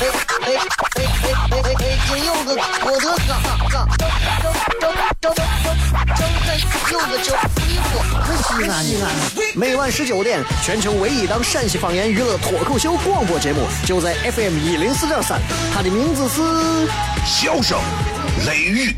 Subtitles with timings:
[0.00, 0.48] 哎哎
[0.96, 0.98] 哎
[1.50, 1.84] 哎哎！
[2.08, 2.48] 金柚子，
[2.84, 3.32] 我的嘎
[3.68, 4.02] 嘎，张
[4.80, 5.34] 张张张张
[6.16, 6.24] 张
[6.90, 7.28] 柚子酒，
[8.48, 9.04] 西安西安。
[9.54, 15.38] 每晚十九点，全球唯一档陕西方言娱乐脱口秀广播节目，就在 FM 一零四点三，
[15.74, 16.40] 它的名字是
[17.26, 17.78] 《笑声
[18.46, 18.90] 雷雨》，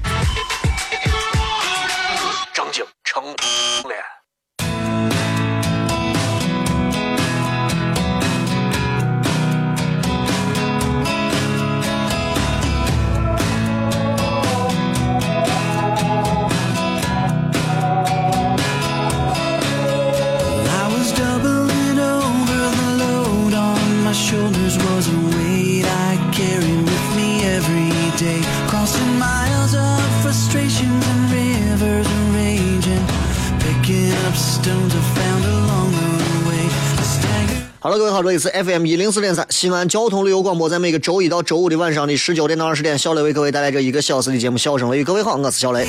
[38.23, 45.03] 这里是 FM 一零四点三西安交通旅游广播，在每个周一到周五的晚上的十九点到二十点，小雷为各位带来这一个小时的节目《笑声雷雨》。
[45.05, 45.85] 各位好，我是小雷。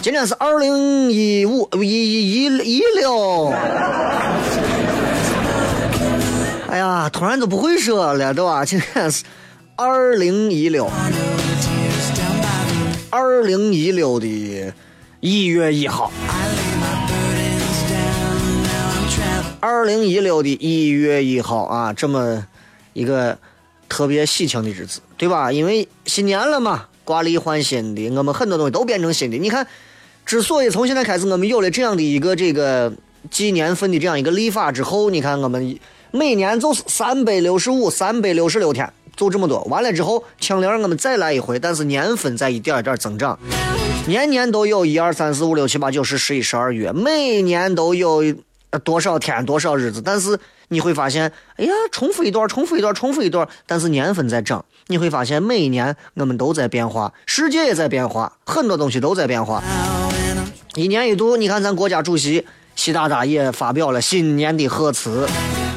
[0.00, 3.52] 今天是二零一五一一一六。
[6.68, 8.64] 哎呀，突然都不会说了，对吧？
[8.64, 9.24] 今天是
[9.74, 10.88] 二零一六，
[13.10, 14.72] 二零一六的
[15.18, 16.12] 一月一号。
[19.78, 22.44] 二零一六的一月一号啊，这么
[22.94, 23.38] 一个
[23.88, 25.52] 特别喜庆的日子，对吧？
[25.52, 29.38] 因为新年了嘛，挂历换新的，我们很多东西都变成新的。
[29.38, 29.64] 你看，
[30.26, 32.92] 之所以从现在开始我们有了这样的一个这个
[33.30, 35.78] 纪年份的这样一个历法之后，你看我们
[36.10, 39.62] 每年就是三百六十五、三百六十六天，就这么多。
[39.66, 43.38] 完了之后，清零我们再来一回，但是年份在一点一点增长，
[44.08, 48.24] 年年都有一二三四五六七八九十十一十二月，每年都有。
[48.84, 54.64] 多少天多少日子，但是你会发现，哎呀，重复一段，重复一段，重复一段，但是年份在涨。
[54.88, 59.62] 你会发现，每一年我们都在变化，世界也在变化，很多东西都在变化。
[60.74, 65.26] 一年一度，你看咱国家主席习大大也发表了新年的贺词，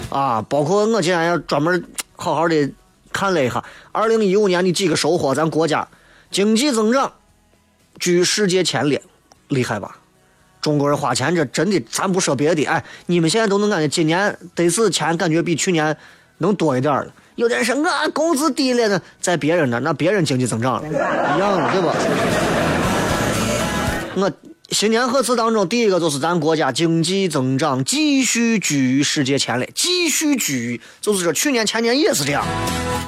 [0.09, 1.85] 啊，包括我今天要专门
[2.15, 2.71] 好好的
[3.11, 5.87] 看了一下，二零一五年的几个收获，咱国家
[6.29, 7.13] 经济增长
[7.99, 9.01] 居世界前列，
[9.47, 9.97] 厉害吧？
[10.61, 15.95] 中国人花钱，这真的，咱不说别的，哎，你们现在都能感觉今年得是钱，感觉比去年
[16.37, 17.07] 能多一点了。
[17.35, 21.95] 有的人说我工资低了呢，在别人那，那别人经济增长了，一样的，对吧？
[24.15, 24.31] 我
[24.69, 32.45] 新年贺词当中，第一个就是咱国家经济增长继续居于世界前列，继续居于，就是说去年前年也是这样。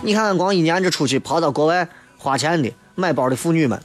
[0.02, 1.88] 你看，光一年这出去跑到国外
[2.18, 3.80] 花钱的、买包的妇女们。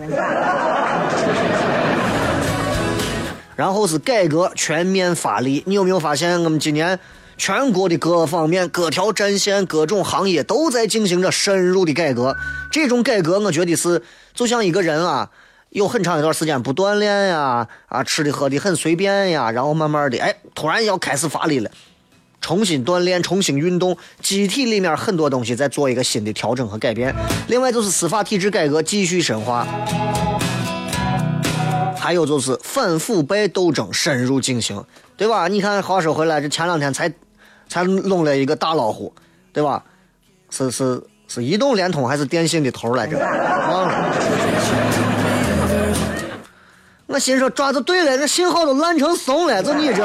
[3.58, 6.96] 然后是改革全面发力，你有没有发现我们今年
[7.36, 12.36] 全国的各方面、各条战线、各种行业都在进行着深入的改革？
[12.70, 14.00] 这种改革，我觉得是
[14.32, 15.28] 就像一个人啊，
[15.70, 21.68] 有很长一段时间不锻炼呀，啊，吃的喝的很随便呀，然后慢慢的，哎，突然要开始发力了，
[22.40, 27.12] 重新锻炼、重新运动，机体里面很多东西在做一个新的调整和改变。
[27.48, 29.66] 另外就是司法体制改革继续深化。
[32.08, 34.82] 还有就是反腐败斗争深入进行，
[35.14, 35.46] 对吧？
[35.46, 37.12] 你看，话说回来，这前两天才
[37.68, 39.12] 才弄了一个大老虎，
[39.52, 39.84] 对吧？
[40.48, 43.18] 是是是，移动、联通还是电信的头来着？
[43.18, 44.10] 忘了。
[47.08, 50.00] 我心说抓的对了，那信号都烂成怂了，就你这。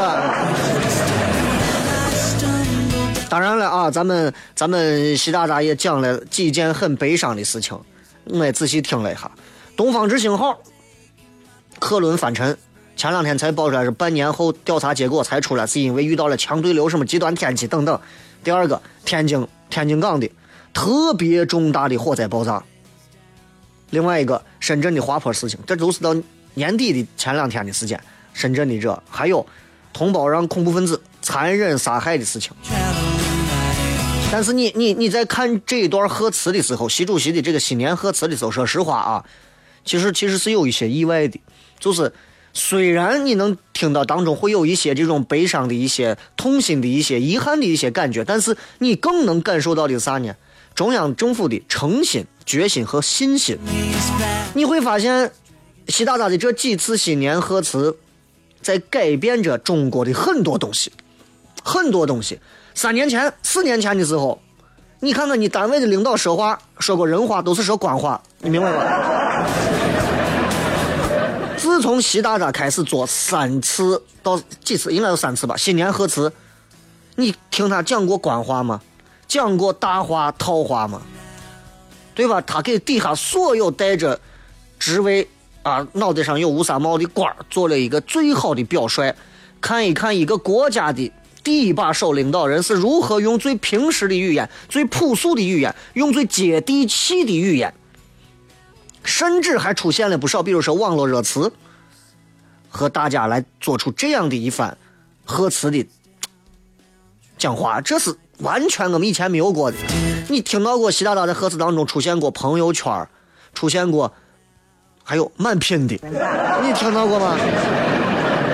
[3.29, 7.79] 当然了啊，咱们咱们习大大也讲了几件很悲伤的事情，
[8.25, 9.31] 我也仔细听了一下，
[9.77, 10.59] 东方之星号。
[11.83, 12.57] 客轮翻沉，
[12.95, 17.99] 前两天才爆出来是半年后调查结果才出来，是因为遇到了强对流、什么极端天气等等。
[18.41, 20.31] 第二个，天津天津港的
[20.73, 22.63] 特别重大的火灾爆炸。
[23.89, 26.15] 另外一个，深圳的滑坡事情，这都是到
[26.53, 28.01] 年底的前两天的时间。
[28.31, 29.45] 深圳的这还有
[29.91, 32.53] 同胞让恐怖分子残忍杀害的事情。
[34.31, 39.25] 但是你你你在看这一段贺词的时候，习主席的这个新年贺词的时候，说实话啊，
[39.83, 41.37] 其实其实是有一些意外的。
[41.83, 42.13] 就是
[42.53, 50.33] 虽然你能听到当中会有一些这种悲伤的一些、痛心的一些、遗憾的一些感觉，但是你更能感受到的是啥呢？
[50.73, 53.59] 中央政府的诚心、决心和信心。
[54.53, 55.29] 你会发现，
[55.89, 57.97] 习大大的这几次新年贺词，
[58.61, 60.93] 在改变着中国的很多东西，
[61.65, 62.39] 很多东西。
[62.73, 64.41] 三年前、四年前的时候，
[65.01, 69.82] 你看看你单位的领导说话，说过人话都是说官话，你明白吧？
[71.73, 76.31] 自从习大大开始做三次到几次，应该有三次吧，新年贺词，
[77.15, 78.79] 你听他讲过官话吗？
[79.27, 81.01] 讲过大话套话吗？
[82.13, 82.39] 对吧？
[82.41, 84.19] 他给底下所有带着
[84.77, 85.27] 职位
[85.63, 89.11] 啊，脑袋上有乌纱帽的官做了一个最好的表率，
[89.59, 91.11] 看一看一个国家的
[91.43, 97.73] 第一把手领导人是如何用最平实的语言、最朴素的语言、用最接地气的语言，
[99.03, 101.51] 甚至还出现了不少，比如说网络热词，
[102.69, 104.77] 和大家来做出这样的一番
[105.25, 105.87] 贺词的
[107.37, 109.77] 讲话，这是完全我们以前没有过的。
[110.29, 113.07] 你听到过习大大在贺词当中出现过朋友圈，
[113.53, 114.13] 出现过，
[115.03, 115.99] 还有满屏的，
[116.63, 117.37] 你听到过吗？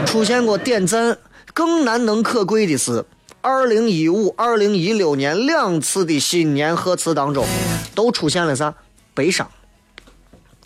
[0.05, 1.17] 出现过点赞，
[1.53, 3.05] 更难能可贵的是，
[3.41, 7.45] 二零一五、二零一六年两次的新年贺词当中，
[7.93, 8.73] 都出现了啥？
[9.13, 9.47] 悲伤。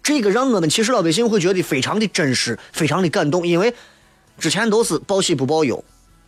[0.04, 3.74] 这个让我们其实老百姓会觉得非常的真实，非常的感动，因为
[4.38, 5.84] 之前都是报喜不报忧。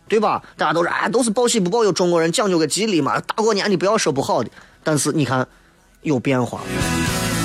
[0.08, 0.40] 对吧？
[0.56, 3.18] 大家都是哎，都是报喜不报忧，中国人讲究个吉利嘛。
[3.18, 4.48] 大过年的不要说不好的。
[4.84, 5.48] 但是你看，
[6.02, 6.60] 有变化，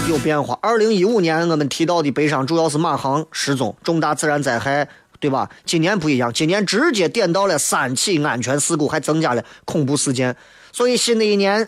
[0.08, 0.60] 有变化。
[0.62, 4.88] 二零一五年我们提到的悲伤主要是马航失踪、重大自然灾害，
[5.20, 5.50] 对吧？
[5.66, 10.38] 今年不一样，今年直接点到了三起安全事故，还增加了恐怖事件。
[10.72, 11.68] 所以新的一年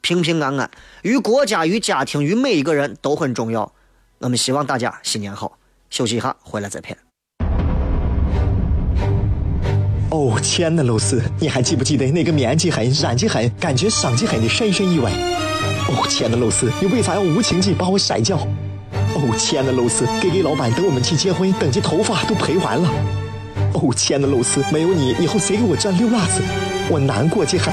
[0.00, 0.70] 平平安安，
[1.02, 3.70] 与国家、与家庭、与每一个人都很重要。
[4.20, 5.56] 我们希望大家新年好。
[5.88, 6.94] 休息一下，回来再片。
[10.10, 15.10] 哦，亲爱的露丝，你还记不记得那个面积狠、染技狠、感觉伤及狠的深深意外？
[15.88, 18.36] 哦，亲爱的露丝，你为啥要无情地把我甩掉？
[19.14, 22.90] 哦，亲爱的露丝给给老板等我们去结婚，等这头发都赔完了。
[23.72, 26.42] 哦，亲爱的露丝，没有你，以后谁给我赚溜辣子？
[26.90, 27.72] 我难过极狠。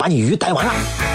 [0.00, 1.09] 把你鱼逮完了。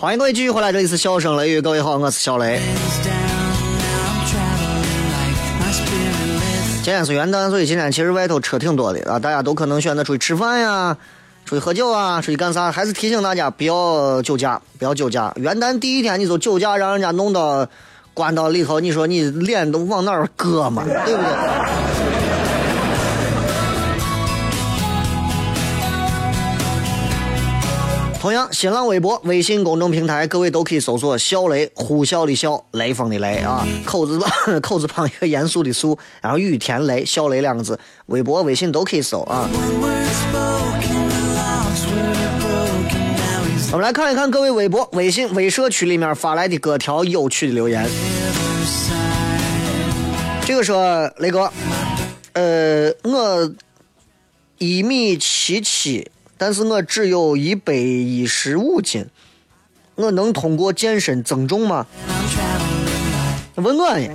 [0.00, 2.58] 欢迎各位继续回来，这里是笑声雷雨，各位好，我是小雷。
[6.85, 10.95] 今天是元旦，所以今天其实外头车挺多的啊，大家都可能选择出去吃饭呀，
[11.43, 12.71] 出去喝酒啊，出去干啥？
[12.71, 15.33] 还是提醒大家不要酒驾，不要酒驾。
[15.37, 17.67] 元旦第一天你就酒驾，让人家弄到
[18.13, 20.83] 关到里头，你说你脸都往哪儿搁嘛？
[20.83, 21.31] 对不对？
[28.25, 39.47] 同样，新浪微博、微信公众平台，各位都可以搜索“笑雷”，呼啸的啸，雷锋的雷啊，口字旁口字旁一个严肃的肃，然后雨田雷，笑雷两个字，微博、微信都可以搜啊。
[43.71, 47.87] 我们来看一看各位微博、微信、微社区里面发来的各条有趣的留言。
[50.47, 51.53] 这个说雷哥，
[52.33, 53.53] 呃，我
[54.57, 56.09] 一米七七。
[56.37, 59.05] 但是我只有一百一十五斤，
[59.95, 61.85] 我能通过健身增重吗？
[63.55, 64.09] 问我呢？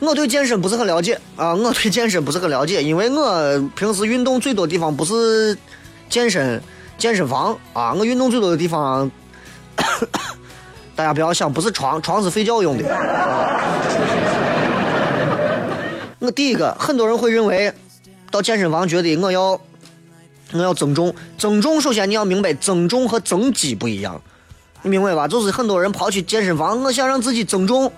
[0.00, 5.56] 我对健身不是很了解啊，我对健身不是很了解，因为我平时运动最多的地方不是
[6.10, 6.62] 健身
[6.98, 9.10] 健身房啊，我运动最多的地方，
[10.94, 12.84] 大家不要想，不是床，床是睡觉用的。
[16.18, 17.72] 我第一个，很多人会认为。
[18.34, 19.60] 到健身房觉得我要
[20.50, 24.20] 我要增重，增重首先你要明白增重和增肌不一样，
[24.82, 25.28] 你明白吧？
[25.28, 27.92] 就是很多人跑去健身房，我想让自己增重，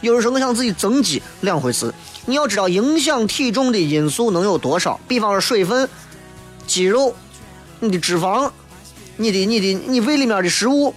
[0.00, 1.94] 有人说我想自己增肌，两回事。
[2.24, 4.98] 你要知道影响体重的因素能有多少？
[5.06, 5.88] 比方说水分、
[6.66, 7.14] 肌肉、
[7.78, 8.50] 你的脂肪、
[9.16, 10.92] 你的你的你胃里面的食物，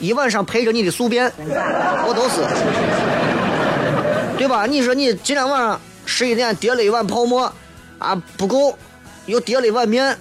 [0.00, 2.42] 一晚上陪着你的宿便，我都是，
[4.36, 4.66] 对吧？
[4.66, 7.52] 你说你今天晚上十一点叠了一碗泡馍，
[7.98, 8.76] 啊不够，
[9.26, 10.16] 又叠了一碗面，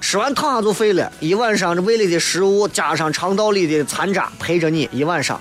[0.00, 1.10] 吃完躺下就废了。
[1.20, 5.40] 一晚上这胃里的食物加上肠道里的残渣陪着你一晚上，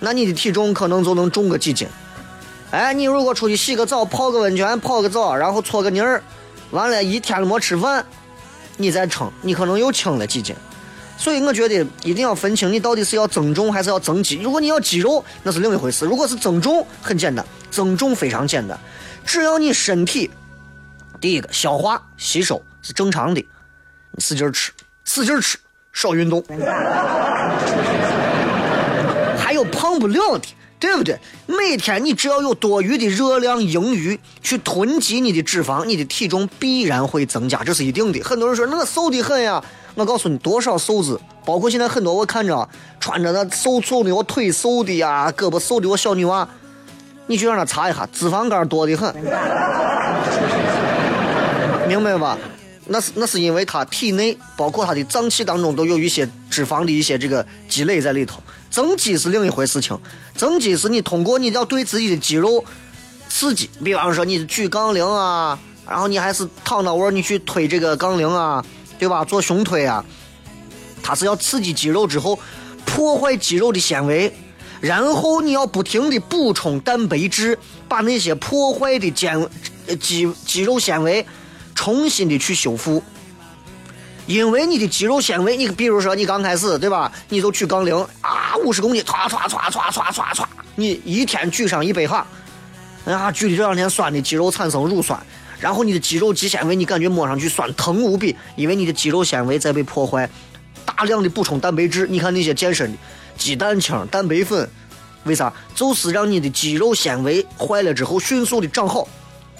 [0.00, 1.86] 那你的体重可能就能重个几斤。
[2.70, 6.22] 哎，你如果出去洗个澡、泡个温泉、泡个澡，然后搓个泥儿，
[6.70, 8.04] 完了，一天没吃饭，
[8.78, 10.56] 你再称，你可能又轻了几斤。
[11.18, 14.40] 所以我觉得一定要分清，你到底是要增重还是要增肌。
[14.42, 18.76] 如果你要肌肉，那是另一回事；如果是增重，很简单，增重非常简单，
[19.24, 20.30] 只要你身体
[21.22, 23.40] 第一个消化吸收是正常的，
[24.10, 24.72] 你使劲吃，
[25.04, 25.56] 使劲吃，
[25.92, 26.44] 少运动，
[29.38, 30.44] 还有胖不了的。
[30.80, 31.16] 对不对？
[31.46, 38.20] 每天你只要有多余的热量盈余去囤积你的脂肪，你的体重必然会增加，这是一定的。
[38.20, 39.62] 很多人说那瘦的很呀，
[39.94, 46.48] 我告诉你，多少瘦子，包括现在很多我看着穿着那瘦瘦的，我腿瘦的呀，胳膊瘦的我小女娃，
[47.28, 49.14] 你去让他查一下，脂肪肝多的很，
[52.00, 52.38] 明白吧？
[52.86, 58.42] 那是那是因为他体内包括他的脏器当中都有一些脂肪的一些这个积累在里头。
[58.70, 59.96] 增肌是另一回事情，
[60.34, 62.64] 增肌是你通过你要对自己的肌肉
[63.28, 68.64] 刺激，比方说你举杠铃啊，然后你还是躺那玩你去推这个杠铃啊，
[68.98, 69.24] 对吧？
[69.24, 70.04] 做胸推啊，
[71.02, 72.38] 它是要刺激肌肉之后
[72.84, 74.32] 破坏肌肉的纤维，
[74.80, 79.48] 然后你要不停的补充蛋白质，把那些破坏的纤
[80.00, 81.24] 肌肌肉纤维
[81.74, 83.02] 重新的去修复。
[84.26, 90.44] 因为你的肌肉纤维，你比如说你刚开始对吧，你就举杠铃啊，五十公斤，唰唰唰唰唰唰唰，
[90.76, 92.24] 你一天举上一百下，
[93.04, 95.20] 哎呀，举的这两天酸的肌肉产生乳酸，
[95.58, 100.30] 然后你的肌肉肌纤维你感觉摸上去酸疼无比，因为你的肌肉纤维在被破坏，
[100.86, 102.98] 大量的补充蛋白质，你看那些健身的
[103.36, 104.70] 鸡蛋清、蛋白粉，
[105.24, 105.52] 为啥？
[105.74, 109.08] 就是让你的肌肉纤维坏了之后迅速的长好，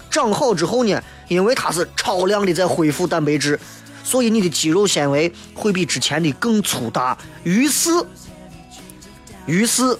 [0.09, 3.59] 长好之后呢，因为它是超量的在恢复蛋白质。
[4.05, 7.89] 所以你的肌肉纤维会比之前的更粗大，于是，
[9.47, 9.97] 于是，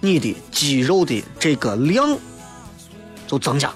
[0.00, 2.18] 你的肌肉的这个量
[3.28, 3.72] 就增加。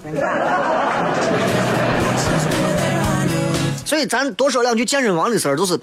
[3.85, 5.79] 所以咱多说两句健身房的事儿，就是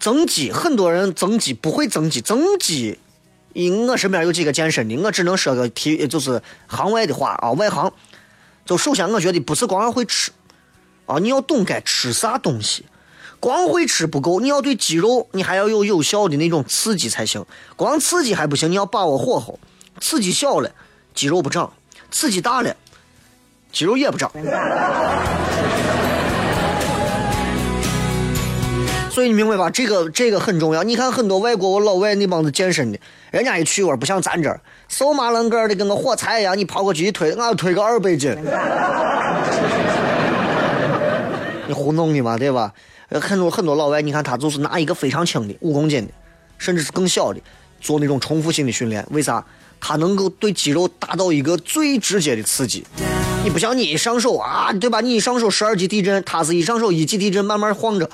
[0.00, 0.50] 增肌。
[0.50, 2.98] 很多人增肌不会增肌，增肌，
[3.52, 7.92] 因我身边有几个健身的，我只能说个题，就是行外的话啊，外行。
[8.66, 10.30] 就首先我觉得不是光要会吃。
[11.06, 12.84] 啊，你要懂该吃啥东西，
[13.38, 17.46] 光会吃不够，你要对肌肉你还要有有效的那种刺激才行。
[17.76, 19.60] 光刺激还不行，你要把握火候。
[20.00, 20.68] 刺激小了，
[21.14, 21.70] 肌肉不长；
[22.10, 22.74] 刺激大了，
[23.70, 24.32] 肌肉也不长。
[29.12, 29.70] 所以你明白吧？
[29.70, 30.82] 这个这个很重要。
[30.82, 32.98] 你看很多外国我老外那帮子健身的，
[33.30, 38.36] 人家一去玩不像咱这儿瘦麻愣个的，跟个火柴一样，你跑过去一推，俺要推个二百斤。
[41.68, 42.72] 你糊弄你嘛，对吧？
[43.20, 46.12] 很多很多老外，你看他就是拿一个非常轻的五公斤的，
[46.58, 47.40] 甚至是更小的，
[47.80, 49.06] 做那种重复性的训练。
[49.10, 49.44] 为啥？
[49.78, 52.82] 他能够对肌肉达到一个最直接的刺激。
[53.44, 55.00] 你不像你一上手啊，对吧？
[55.02, 58.08] 你一上手十二级地震，他是一上手一级地震，慢慢晃着。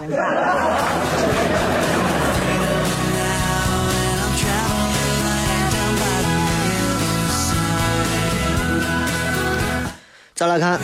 [10.42, 10.80] 再来看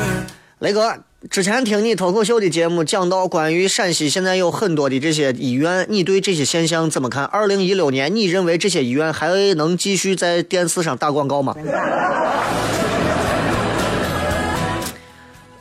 [0.61, 0.95] 雷哥。
[1.29, 7.25] 之前听你脱口秀的节目讲到关于陕西现在有很多的这些医院，你对这些现象怎么看？
[7.25, 11.57] 二零一六年，你认为这些医院还能继续在电视上打广告吗？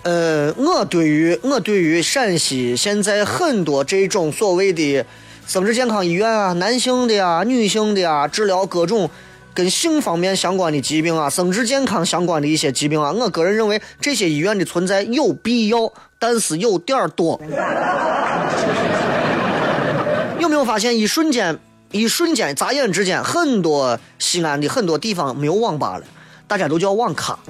[0.03, 5.03] 呃，我对于我对于陕西现在很多这种所谓的
[5.47, 9.09] 生殖健康医院啊，男性的呀、女性的呀，治疗各种。
[9.57, 17.41] 跟性方面相关的疾病啊，生殖健康相关的一些疾病啊，我个人认为这些医院的存在有必要，但是有点儿多。
[20.37, 21.57] 有没有发现一瞬间，
[21.89, 26.03] 一瞬间，眨眼之间，很多西安的很多地方没有网吧了，
[26.45, 27.35] 大家都叫网咖。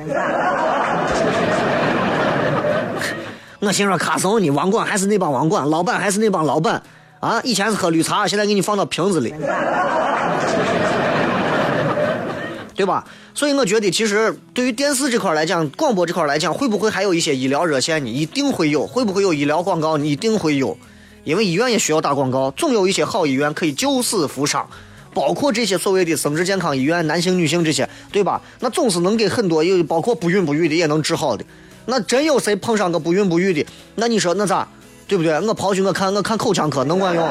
[3.60, 6.82] 我心说卡怂，你网管还是那帮网管，老板还是那帮老板
[7.20, 7.42] 啊！
[7.44, 9.34] 以前是喝绿茶，现在给你放到瓶子里。
[12.78, 13.04] 对吧？
[13.34, 18.08] 所以我觉得，其实对于电视这块来讲，广播这块来讲，会不会还有一些医疗热线呢？
[18.08, 18.86] 一定会有。
[18.86, 19.98] 会不会有医疗广告？
[19.98, 20.78] 一定会有，
[21.24, 22.52] 因为医院也需要打广告。
[22.52, 24.70] 总有一些好医院可以救死扶伤，
[25.12, 28.40] 包括这些所谓的生殖健康医院，男性、女性这些，对吧？
[28.60, 31.44] 那总是能给很多有，包括不孕不育的也能治好的。
[31.88, 33.66] 那真有谁碰上个不孕不育的，
[33.96, 34.68] 那你说那咋？
[35.08, 35.34] 对不对？
[35.42, 37.28] 我跑去我看我看口腔科能管用？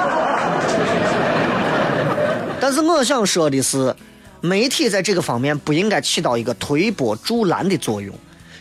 [2.58, 3.94] 但是我想说的是。
[4.40, 8.14] 媒体在这个方面不应该起到一个推波助澜的作用，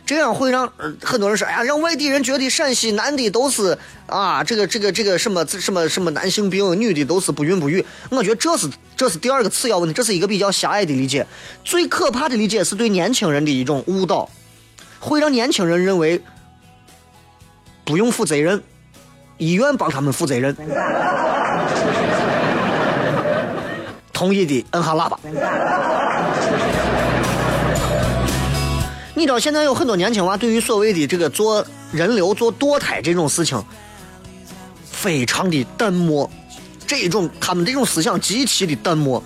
[0.06, 3.78] 这样会让很多人说：“哎呀，让外地人觉得陕西男的都是
[4.08, 11.26] 啊，这个这个这个什么什么什么男性病，女的都是不孕不育。”我觉得这是这是第二个次要问题，这是一个比较狭隘的理解。
[11.64, 14.30] 最可怕的理解是对年轻人的一种误导，
[15.00, 16.22] 会让年轻人认为
[17.84, 18.62] 不用负责任，
[19.38, 20.56] 医院帮他们负责任。
[24.16, 25.20] 同意的，摁下喇叭。
[29.14, 33.62] 你知道现在有很多年轻娃对于所谓的这个做人流、做堕胎这种事情，
[34.90, 36.30] 非常的淡漠。
[36.88, 39.22] 这种他们这种思想极其的淡漠。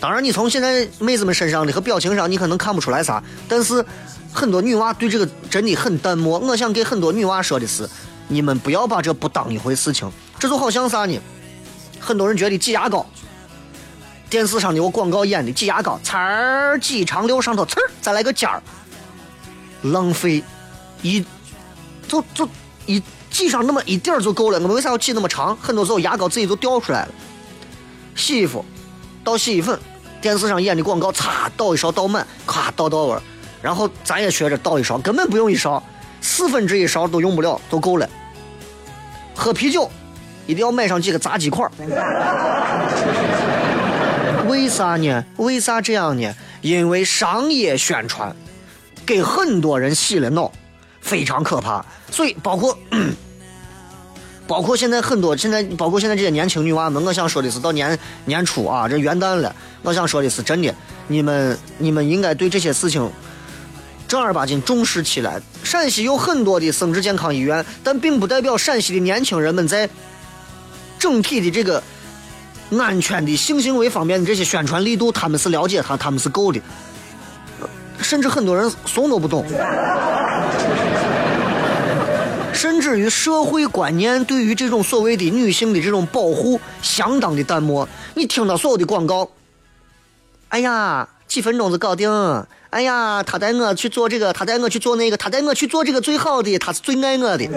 [0.00, 3.22] 当然，你从现在妹子们身上的和表情上，你可能看不出来啥。
[3.48, 3.84] 但是
[4.32, 6.40] 很多女娃对这个真的很淡漠。
[6.40, 7.88] 我想给很多女娃说的是：
[8.26, 10.10] 你们不要把这不当一回事情。
[10.40, 11.16] 这就好像啥呢？
[12.00, 13.06] 很多人觉得挤牙膏。
[14.30, 18.62] 电视上的我广告演的挤牙膏，呲儿挤长溜上头，呲儿再来个尖儿，
[19.82, 20.40] 浪费，
[21.02, 21.24] 一，
[22.06, 22.48] 就就
[22.86, 24.58] 一挤上那么一点儿就够了。
[24.60, 25.56] 我们为啥要挤那么长？
[25.56, 27.08] 很多时候牙膏自己都掉出来了。
[28.14, 28.64] 洗衣服，
[29.24, 29.76] 倒洗衣粉，
[30.20, 33.18] 电视上演的广告，擦倒一勺倒满，咔倒到位，
[33.60, 35.82] 然后咱也学着倒一勺，根本不用一勺，
[36.20, 38.08] 四分之一勺都用不了，都够了。
[39.34, 39.90] 喝啤酒，
[40.46, 41.68] 一定要买上几个炸鸡块。
[44.50, 45.24] 为啥呢？
[45.36, 46.34] 为啥这样呢？
[46.60, 48.34] 因为商业宣传
[49.06, 50.50] 给很多人洗了脑，
[51.00, 51.84] 非常可怕。
[52.10, 52.76] 所以，包括
[54.48, 60.74] 包括现在很多现在，包括现在这些年轻女娃们，我想说的是，到年年初啊，这元旦了，我想说的是，真的，
[61.06, 63.08] 你们你们应该对这些事情
[64.08, 65.40] 正儿八经重视起来。
[65.62, 69.88] 陕西有很多的生殖健康医院，但并不代表陕西的年轻人们在
[70.98, 71.80] 整体的这个。
[72.78, 76.60] 安全的性行为方面的这些宣传力度，他们是了解他，他们是够的，
[78.00, 79.44] 甚至很多人怂都不懂，
[82.52, 87.88] 甚至于社会观念对于这种所谓的女性的这种保护相当的淡漠。
[88.14, 89.28] 你听到所有的广告，
[90.48, 92.10] 哎呀，几分钟就搞定，
[92.70, 97.48] 哎呀，他带我去做这个，他带我去做那个，他带我去做这个最好的，他是最爱我的。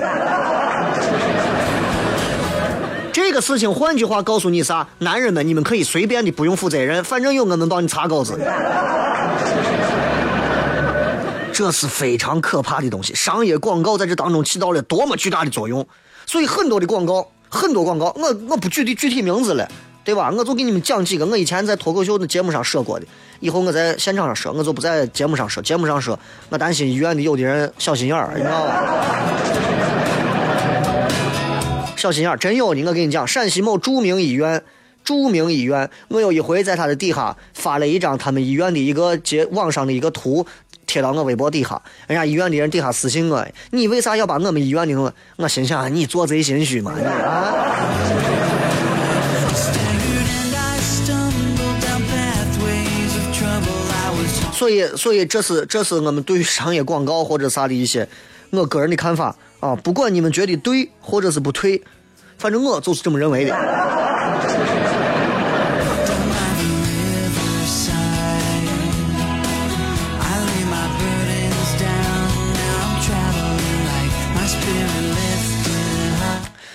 [3.13, 4.85] 这个事情，换句话告诉你啥？
[4.97, 8.37] 男人们，你们可以随便的，不用负责任，反正有我们帮你擦稿子。
[11.53, 13.13] 这是非常可怕的东西。
[13.13, 15.87] 商业广告在这当中起到了多么巨大的作用。
[16.25, 19.69] 所以很多的广告，很多广告，我我不举的具体名字了，
[20.03, 20.33] 对吧？
[20.35, 23.05] 我就给你们讲几个我以前在脱口秀的节目上说过的。
[23.39, 25.61] 以后我在现场上说，我就不在节目上说。
[25.61, 26.17] 节目上说，
[26.49, 29.92] 我担心医院的有的人小心眼儿，你知道吧？
[32.03, 32.83] 小心眼真有你！
[32.83, 34.61] 我跟你讲，陕西某著名医院，
[35.05, 40.45] 著名医院，我有一回在他的底下发了一张他们医院的一个接网上的一个图，
[40.85, 45.13] 贴到我微博底下，人家医院的人底下私信我，你为啥要把我们医院的？
[45.37, 46.91] 我心想，你做贼心虚嘛？
[46.91, 47.73] 啊！
[54.51, 58.05] 所以，所以这是这是我们对于商业广告或者啥的一些
[58.49, 59.33] 我个人的看法。
[59.63, 61.81] 啊，不管你们觉得对或者是不对，
[62.37, 63.55] 反正我就是这么认为的。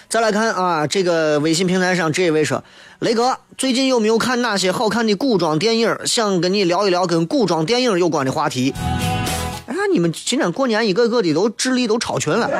[0.09, 2.65] 再来看啊，这个微信平台上这一位说
[3.01, 5.95] ：“雷哥，最近有没有看哪些好看的古装电影？
[6.07, 8.73] 想跟你聊一聊跟古装电影有关的话题。”
[9.79, 12.51] 那，你们今年过年一个个的都智力都超群了。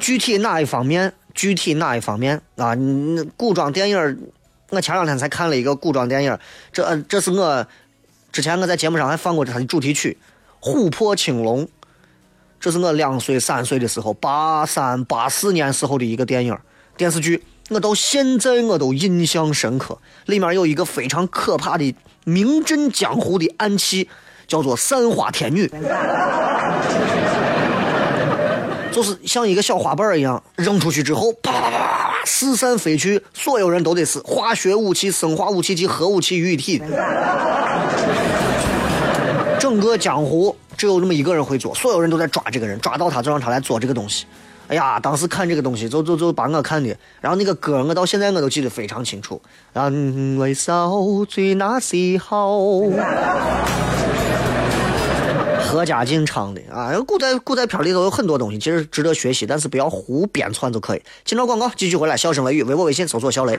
[0.00, 1.12] 具体哪一方面？
[1.34, 2.74] 具体哪一方面啊？
[3.36, 4.18] 古装电影，
[4.70, 6.38] 我前两天才看了一个古装电影，
[6.72, 7.66] 这这是我
[8.32, 10.16] 之前我在节目上还放过它的主题曲
[10.66, 11.66] 《琥珀青龙》，
[12.58, 16.56] 这是我两岁三岁的时候，八三八四年时候的一个电影
[16.96, 21.94] 电视剧，我到现在我都印象深刻，里面有一个非常可怕的。
[22.28, 24.06] 名震江湖的暗器
[24.46, 25.66] 叫做散花天女，
[28.92, 36.82] 就是像一个小花瓣一样扔出去之后，啪啪啪啪啪，四散飞去，所有人都得死，化学武器、生化武器及核武器于一体。
[39.58, 44.26] 整个江湖只有那么一个人会做，所有人都在抓这个人，抓到他就让他来做这个东西。
[44.68, 49.40] 哎呀，当时看这个东西，就就就把我看的，然后那个歌我到现在我都记得非常清楚。
[49.72, 50.92] 人为少
[51.26, 52.90] 醉那时候，
[55.58, 56.92] 何家劲唱的啊！
[57.06, 61.02] 古代古代片里头有很多东西，其实值得学习，但是不要胡编篡就可以。
[61.24, 63.58] 进到广告，继续回来，笑声雷雨，微博微信搜索小雷。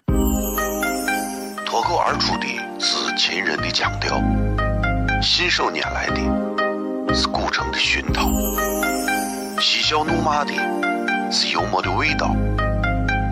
[1.65, 2.45] 脱口而出的
[2.79, 4.21] 是秦人的腔调，
[5.23, 8.29] 信手拈来的是古城的熏陶，
[9.59, 10.53] 嬉笑怒骂的。
[11.31, 12.35] 是幽默的味道，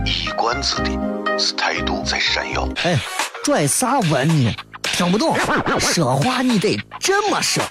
[0.06, 0.92] 一冠子的
[1.40, 2.68] 是态度在闪耀。
[2.84, 2.96] 哎，
[3.44, 4.56] 拽啥文呢？
[4.84, 5.36] 听不懂，
[5.80, 7.64] 说话你得这么说。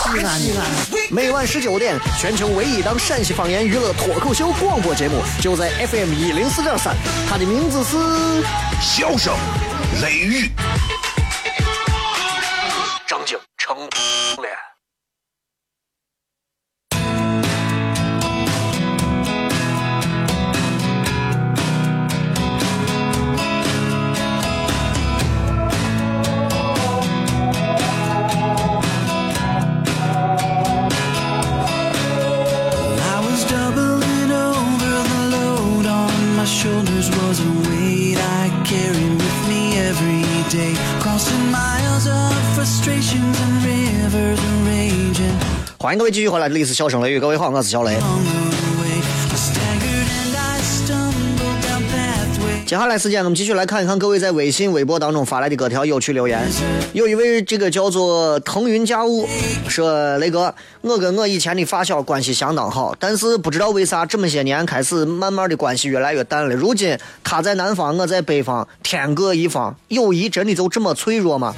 [0.00, 0.40] 西安。
[1.10, 6.94] 每晚十九点，全球唯一档陕西方言娱乐脱口秀广播节目，就在 FM 一零四点三，
[7.28, 7.96] 它的名字是
[8.80, 9.34] 《笑声
[10.00, 10.50] 雷雨》。
[45.88, 47.96] 欢迎各位继续回来，这里是笑声雷雨，各位好，我是小雷。
[52.66, 56.46] 接下来时间，我们继续来看一看各位在微信、微博当中发来的各条有趣留言。
[56.92, 59.26] 有一位这个叫做腾云驾雾
[59.66, 66.54] 说：“雷哥，我跟我以前的发小关系相当好，但是不知道为啥这么些年开始慢慢的关系越来越淡了。
[66.54, 71.54] 如今他在南方，我在北方，天各一方，友谊真的就这么脆弱吗？”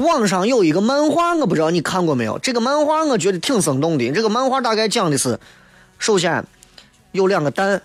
[0.00, 2.38] 网上有一个漫画，我不知道你看过没有？
[2.38, 4.10] 这个漫画我觉得挺生动的。
[4.12, 5.38] 这个漫画大概讲的是，
[5.98, 6.44] 首先
[7.12, 7.80] 有两个蛋。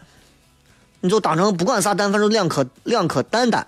[1.01, 3.67] 你就当成不管啥蛋，反正两颗两颗蛋蛋。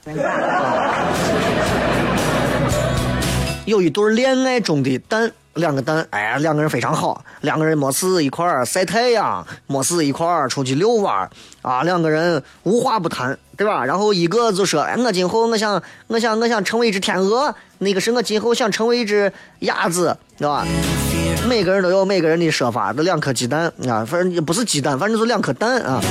[3.65, 11.29] 有一对恋爱中的蛋，两个蛋，哎，两个人非常好，两个人没事一块儿晒太阳，没事一块儿出去遛弯儿
[11.61, 13.83] 啊，两个人无话不谈，对吧？
[13.83, 20.65] 然后一个就说，哎，我今后我想，我想，我想成为一只天鹅，那个是我今后想成为一只鸭子，对吧？
[21.47, 26.01] 每个人都有每个人的说法，这两颗鸡蛋啊，反正也不是鸡蛋，反正就两颗蛋啊。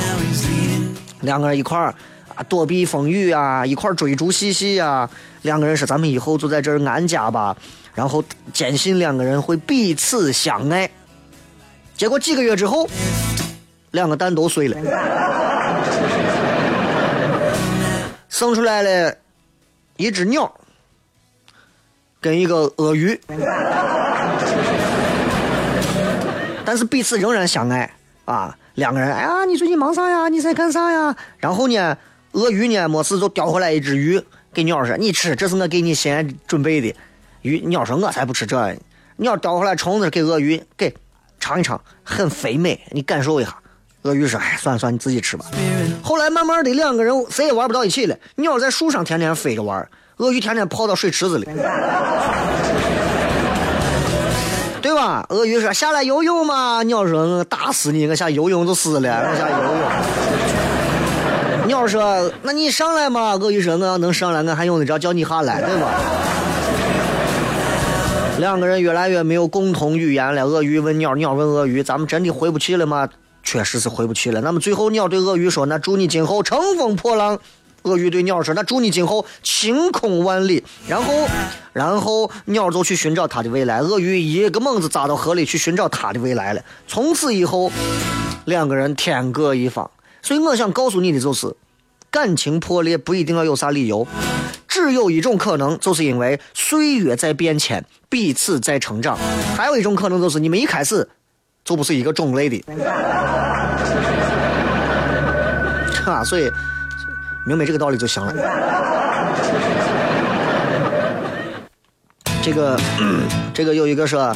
[1.21, 1.93] 两个人一块儿
[2.35, 5.09] 啊躲避风雨啊，一块追逐嬉戏啊。
[5.43, 7.55] 两个人说：“咱们以后就在这儿安家吧。”
[7.97, 10.87] 然后坚信两个人会彼此相爱。
[11.95, 12.87] 结果几个月之后，
[13.89, 14.77] 两个蛋都碎了，
[18.29, 19.15] 生出来了
[19.95, 20.53] 一只鸟
[22.21, 23.19] 跟一个鳄鱼，
[26.63, 27.91] 但是彼此仍然相爱
[28.25, 28.55] 啊。
[28.75, 30.29] 两个人，哎呀，你最近忙啥呀？
[30.29, 31.15] 你在干啥呀？
[31.39, 31.97] 然后呢，
[32.33, 34.21] 鳄鱼呢，没事就叼回来一只鱼
[34.53, 36.95] 给鸟说：“你吃，这是我给你先准备的。”
[37.47, 38.75] 鱼鸟说：“我才不吃这。”
[39.17, 40.93] 鸟叼回来虫子给鳄鱼，给
[41.39, 43.55] 尝一尝，很肥美，你感受一下。
[44.03, 45.45] 鳄鱼说：“哎，算了算了，你自己吃吧。”
[46.03, 48.15] 后来慢慢的，两个人谁也玩不到一起了。
[48.35, 51.45] 鸟在树上天天飞着玩，鳄鱼天天跑到水池子里。
[54.81, 55.25] 对吧？
[55.29, 58.07] 鳄鱼说：“下来游泳嘛。”鸟说：“打死你！
[58.07, 59.09] 我下游泳就死了。
[59.09, 59.73] 我下游泳。”
[61.67, 65.89] 鸟说：“那你上来嘛。”鳄鱼说：“我要能上来，我还用得着叫你下来，对吧？”
[68.39, 70.45] 两个人越来越没有共同语言了。
[70.45, 73.09] 鳄鱼问鸟，鸟问鳄鱼：“咱们真的回不去了吗？”
[73.43, 74.41] 确实是回不去了。
[74.41, 77.39] 那么最后，鸟对鳄鱼说：“那祝你今后乘风破浪。”
[77.83, 81.13] 鳄鱼对鸟说：“那祝你今后晴空万里。”然后，
[81.71, 83.79] 然后鸟就去寻找它的未来。
[83.79, 86.61] 鳄鱼一个猛子扎到河里去寻找它的未来了。
[86.87, 87.71] 从此以后，
[88.45, 89.89] 两个人天各一方。
[90.21, 91.55] 所以我想告诉你的就是，
[92.11, 94.05] 感情破裂不一定要有啥理由，
[94.67, 99.17] 只有一种可能，就是因为岁月在变迁，彼此在成长。
[99.55, 101.07] 还有一种可能就是你们一开始
[101.63, 102.63] 就不是一个种类的。
[106.05, 106.51] 啊，所以。
[107.45, 108.33] 明白这个道理就行了。
[112.43, 112.77] 这个，
[113.55, 114.35] 这个有一个说，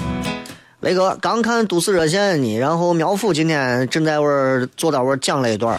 [0.80, 5.78] 雷哥刚看都市热线呢，然后苗阜今天正在我坐在我讲了一段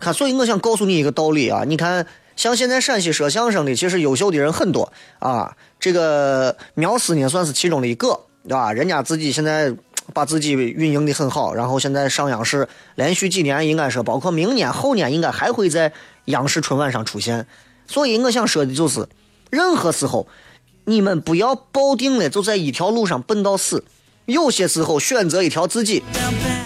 [0.00, 5.56] 看，所以我想告诉你一个道理啊，你看像现在陕西说相声的，其实优秀的人很多啊。
[5.78, 8.72] 这个苗师呢，算是其中的一个，对吧？
[8.72, 9.74] 人家自己现在
[10.12, 15.92] 把自己运营的很好，然后现在上央视，连续几年应该说，包括明年、后年，应该还会在
[16.26, 17.46] 央视春晚上出现。
[17.86, 19.06] 所以我想说的就是，
[19.50, 20.26] 任何时候
[20.86, 23.84] 你们不要抱定了就在一条路上奔到死。
[24.26, 26.02] 有些时候选择一条自己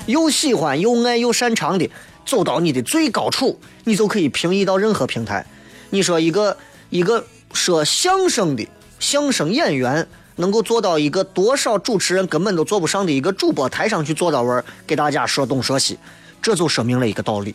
[0.07, 1.91] 又喜欢又爱又擅长的，
[2.25, 5.45] 走到你的最高处，你就可以平移到任何平台。
[5.91, 6.57] 你说一个
[6.91, 8.67] 一个说相声的
[8.99, 15.99] 相声演员，能够做到一个多少主持人根本都做不上的一个主播台上去做到位，给大家说东说西，
[16.43, 17.55] 这就说明了一个道理。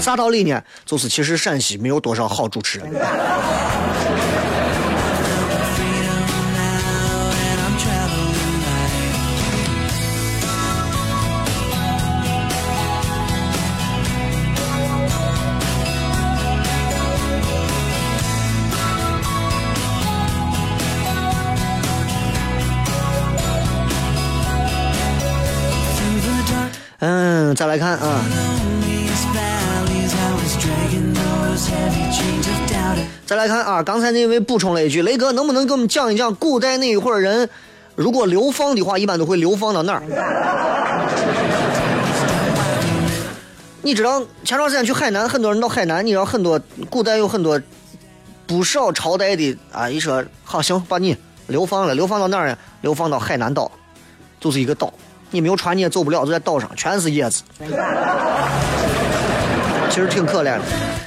[0.00, 0.62] 啥道理呢？
[0.86, 2.90] 就是其实陕西没有多少好主持人。
[27.40, 28.20] 嗯，再来看啊。
[33.24, 37.48] 再来看啊，刚才那位补充了一句：“雷哥，能不能给我们讲一讲古代那一会儿人，
[37.94, 40.02] 如果流放的话，一般都会流放到哪儿？”
[43.80, 47.58] 你知道前段时间去海南，很多人到海南，你知道很多古代有很多
[48.46, 49.88] 不少朝代的啊。
[49.88, 52.58] 一说好行，把你流放了，流放到哪儿呢？
[52.82, 53.72] 流放到海南岛，
[54.38, 54.92] 就是一个岛，
[55.30, 57.42] 你没有船你也走不了，就在岛上，全是椰子，
[59.90, 60.62] 其实挺可怜的。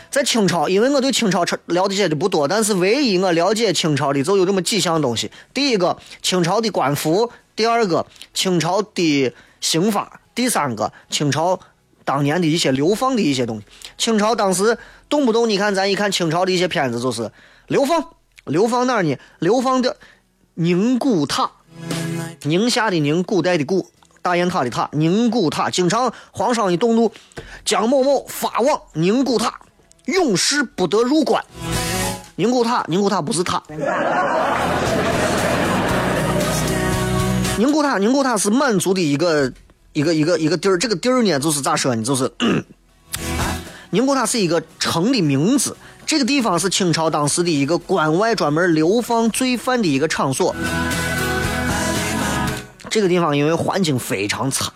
[0.10, 11.60] 在清朝，因为我对清朝了解的不多，但是唯一我了解清朝的就有这么几项东西：第一个，清朝的官服；第二个，清朝的刑法；第三个，清朝
[12.06, 13.66] 当年的一些流放的一些东西。
[13.98, 14.78] 清朝当时
[15.10, 17.32] 动不动，你看咱一看清朝的一些片子，就是
[17.68, 18.10] 流放，
[18.46, 19.18] 流放哪儿呢？
[19.40, 19.98] 流放的
[20.54, 21.50] 宁古塔，
[22.44, 23.90] 宁夏的宁，古代的古，
[24.24, 25.70] 大雁塔的塔，宁古塔。
[25.70, 27.12] 经常皇上一动怒，
[27.66, 29.60] 江某某发往宁古塔。
[30.06, 31.44] 永世不得入关。
[32.36, 33.62] 宁古塔，宁古塔不是塔。
[37.58, 39.52] 宁古塔，宁古塔是满族的一个
[39.92, 40.78] 一个一个一个地儿。
[40.78, 42.02] 这个地儿呢，就是咋说呢？
[42.02, 42.32] 就是
[43.92, 45.76] 宁古塔是一个城的名字。
[46.06, 50.56] 这个地方是清朝当时的一个关外专门流放罪犯的一个场所。
[52.94, 54.72] 这个地方因为环境非常差，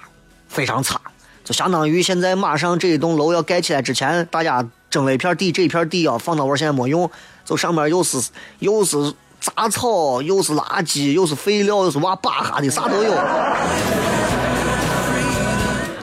[0.49, 0.99] 非常差，
[1.43, 4.67] 就相当于现在马上这一栋楼要盖起来之前，大家。
[4.89, 7.11] 争了一片地，这一片地啊，放到我现在没用，
[7.43, 8.17] 就上面又是
[8.59, 13.13] 又是杂草，又是垃圾，又是废料，又是挖巴哈的，啥都有。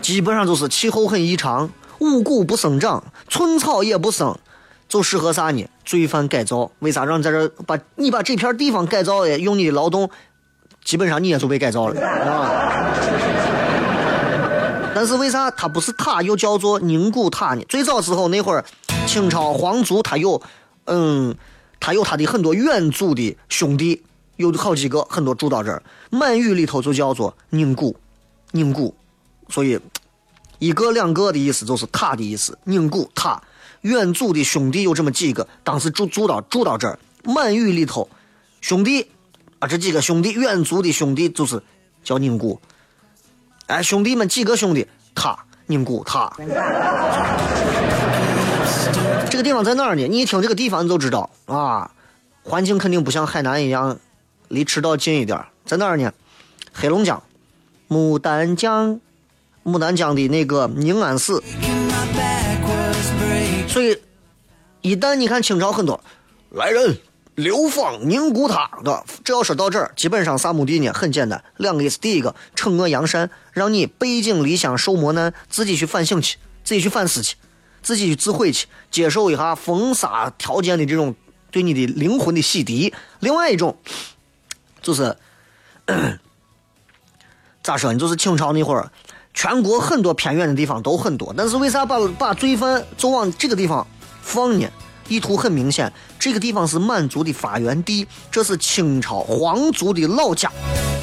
[0.03, 4.37] 基本上就是气候很异常，五谷不生长，寸草也不生，
[4.87, 5.67] 就适合啥呢？
[5.83, 6.71] 罪犯改造。
[6.81, 10.11] 为啥让在这把你把这片地方改造的，用你的劳动，
[10.85, 12.95] 基本上你也就被改造了啊。
[14.95, 17.65] 但是为啥它不是塔，又叫做宁古塔呢？
[17.69, 18.65] 最早时候那会儿，
[19.07, 20.41] 清朝皇族他有，
[20.85, 21.35] 嗯，
[21.81, 24.05] 他有他的很多远祖的兄弟，
[24.37, 25.83] 有好几个，很多住到这儿。
[26.11, 27.97] 满语里头就叫做宁古，
[28.53, 28.95] 宁古，
[29.49, 29.81] 所以
[30.61, 32.57] 一个两个的意思就是塔的意思。
[32.63, 33.43] 宁古塔，
[33.81, 36.97] 远祖的兄弟有这么几个，当时住住到住到这儿。
[37.25, 38.09] 满语里头，
[38.61, 39.09] 兄弟
[39.59, 41.63] 啊，这几个兄弟，远足的兄弟就是
[42.03, 42.61] 叫宁古。
[43.67, 45.37] 哎，兄弟们几个兄弟，他
[45.67, 46.31] 宁古他，
[49.31, 50.07] 这个地方在哪儿呢？
[50.07, 51.91] 你一听这个地方你就知道啊，
[52.43, 53.99] 环境肯定不像海南一样，
[54.49, 56.13] 离赤道近一点，在哪儿呢？
[56.73, 57.23] 黑龙江
[57.89, 59.01] 牡丹江，
[59.65, 61.41] 牡丹江的那个宁安市。
[63.69, 63.99] 所以，
[64.83, 65.99] 一旦你看清朝很多
[66.51, 66.99] 来人。
[67.35, 70.93] 流放宁古塔的，这要说到这儿，基本上啥目的呢？
[70.93, 71.99] 很简单，两个意思。
[71.99, 77.37] 第一个，惩恶扬善，让你背井离乡受磨难，自己去反省去，自己去反思去，
[77.83, 81.15] 自己去自悔去，接受一下封杀条件的这种
[81.51, 82.93] 对你的灵魂的洗涤。
[83.19, 83.77] 另外一种，
[84.81, 85.17] 就是
[87.65, 87.99] 咋说呢？
[87.99, 88.93] 就是清朝那会儿，
[89.33, 93.85] 全国很多偏远的地方都很多，但是为啥把把罪犯就往这个地方
[94.23, 94.69] 放呢？
[95.07, 95.93] 意图很明显，
[96.25, 100.51] 这个地方是满族的发源地，这是清朝皇族的老家。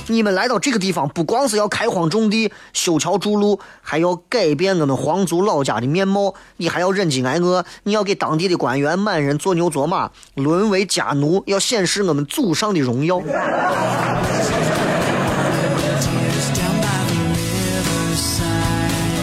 [0.08, 6.34] 你们来到这个地方，不光是要开荒种地、修桥筑路，还要改变我们皇族老家的面貌。
[6.58, 13.22] 你还要忍饥挨饿，你要给当地的官员、满人做牛做马，沦为家奴，要显示我们祖上的荣耀。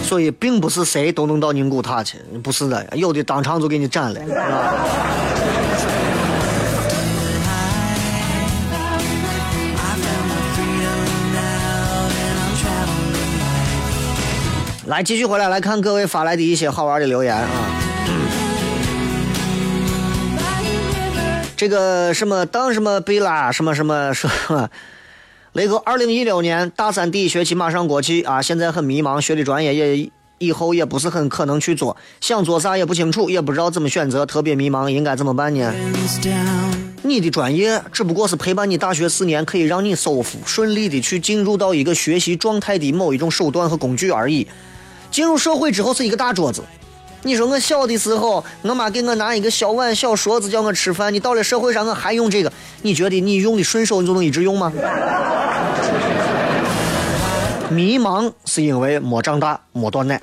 [0.08, 4.20] 所以并不是谁都能到宁古塔去，不是的，有的当场就给你斩了？
[14.86, 17.46] 来，继续回来来看各位发来的一些好玩的留言啊。
[21.54, 24.30] 这个什么当什么贝拉什么什么说，
[25.58, 35.74] 雷哥，二零一六年大三第一学期马上过去啊，现在很迷茫，学的专业也以后也不是很可能去做，想做啥也不清楚，也不知道怎么选择，特别迷茫，应该怎么办呢？
[37.02, 44.46] 你的专业只不过是陪伴你大学四年，可以让你舒服顺利的去进入到一个学习状态的某一种手段和工具而已。
[45.10, 46.62] 进入社会之后是一个大桌子。
[47.28, 51.12] 你说我小的时候，我妈给我拿一个小碗、小勺子叫我吃饭。
[51.12, 52.50] 你到了社会上，我还用这个？
[52.80, 54.72] 你觉得你用的顺手，你就能一直用吗？
[57.68, 60.18] 迷茫是因为没长大，没断奶。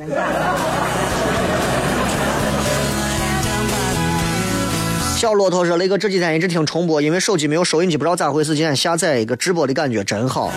[5.15, 8.55] 小骆驼说：“雷哥这几天一直听重播，因为手机没有收音机，不知道咋回事。
[8.55, 10.51] 今天下载一个直播的感觉真好。”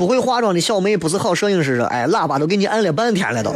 [0.00, 3.54] 不会化妆的小妹不是好摄影师，哎，喇叭都给你按了半天了都。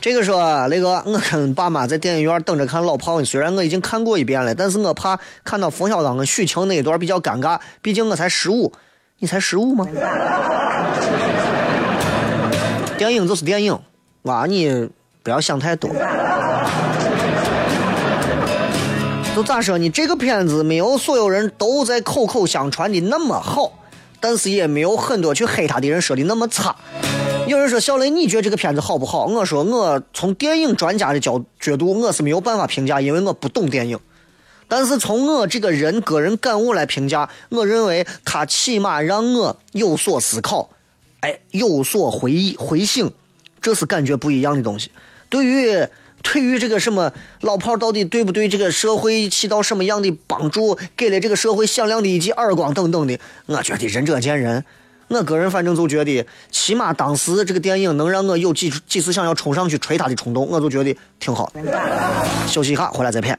[0.00, 3.20] 这个说，雷哥，我跟爸妈在电影院等着看《老炮》。
[3.24, 8.72] 虽然我已经看过一遍了，但是我怕看到冯小刚跟许晴那一段比较尴尬，毕竟我才十五。
[9.18, 9.84] 你才十五吗？
[13.00, 13.78] 电影就是电影，
[14.24, 14.90] 娃你
[15.22, 15.90] 不要想太多。
[19.34, 19.88] 就咋说呢？
[19.88, 23.72] 这个片子没有所有人都在口口相传的那么好，
[24.20, 26.76] 但是也没有很多去黑他的人说的那么差。
[27.46, 29.24] 有人说小雷，你觉得这个片子好不好？
[29.24, 33.98] 我说我从电影专家的角角度，我是没有办法评价，因为我不懂电影。
[34.68, 40.68] 但是从我这个人个人感悟来评价，我认为他起码让我有所思考，
[41.20, 43.10] 哎，有所回忆回醒，
[43.60, 44.90] 这是感觉不一样的东西。
[45.28, 45.86] 对于
[46.22, 54.64] 对于这个什么老炮到底对不对这个社会起到什么样的帮助，给了这个社会响亮的一记耳光等等的，我觉得仁者见仁。
[55.08, 61.52] 我个人反正就觉得，起码当时这个电影能让我有几几次想要冲上去捶他的冲动，我就觉得挺好。
[62.46, 63.36] 休息一下，回来再片。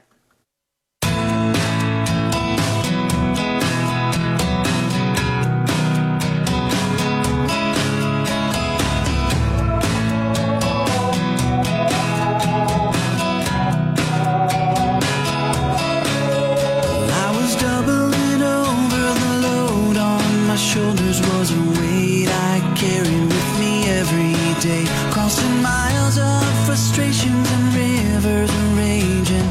[25.32, 29.50] miles and miles of frustrations and rivers are raging.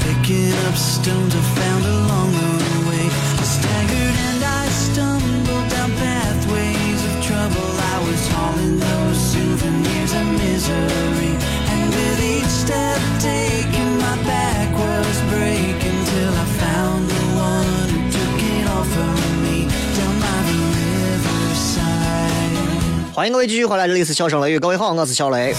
[0.00, 3.06] Picking up stones I found along the way.
[3.36, 7.68] I staggered and I stumbled down pathways of trouble.
[7.94, 11.17] I was hauling those souvenirs of misery.
[23.18, 25.52] 欢迎各位继续回来，这里是笑声雷雨，各位好，我是小雷。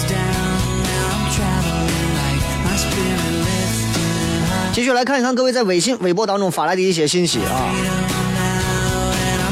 [4.72, 7.76] 继续来看一看各位在微信、微博当中发来的一些信息啊。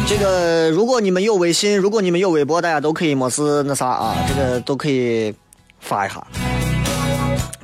[0.08, 5.36] 这个如果你们有微信，如果你们有微博，大家都可以没事那啥啊，这个都可以
[5.82, 6.26] 发一下。